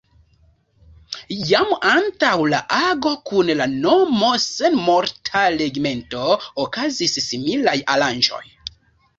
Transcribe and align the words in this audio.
Jam 1.49 1.73
antaŭ 1.89 2.31
la 2.53 2.61
ago 2.77 3.11
kun 3.31 3.51
la 3.59 3.67
nomo 3.75 4.31
„Senmorta 4.47 5.45
regimento” 5.61 6.25
okazis 6.65 7.17
similaj 7.29 7.77
aranĝoj. 7.99 8.45